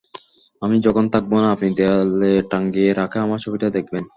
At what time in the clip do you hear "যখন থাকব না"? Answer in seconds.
0.85-1.47